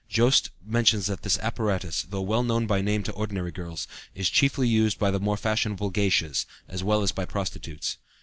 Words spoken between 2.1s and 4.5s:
well known by name to ordinary girls, is